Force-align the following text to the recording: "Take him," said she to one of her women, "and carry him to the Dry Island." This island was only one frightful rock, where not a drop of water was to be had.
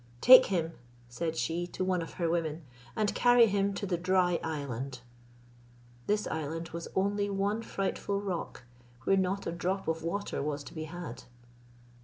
"Take 0.19 0.47
him," 0.47 0.71
said 1.09 1.37
she 1.37 1.67
to 1.67 1.83
one 1.83 2.01
of 2.01 2.13
her 2.13 2.27
women, 2.27 2.63
"and 2.95 3.13
carry 3.13 3.45
him 3.45 3.71
to 3.75 3.85
the 3.85 3.99
Dry 3.99 4.39
Island." 4.43 5.01
This 6.07 6.25
island 6.25 6.69
was 6.69 6.87
only 6.95 7.29
one 7.29 7.61
frightful 7.61 8.19
rock, 8.19 8.63
where 9.03 9.15
not 9.15 9.45
a 9.45 9.51
drop 9.51 9.87
of 9.87 10.01
water 10.01 10.41
was 10.41 10.63
to 10.63 10.73
be 10.73 10.85
had. 10.85 11.25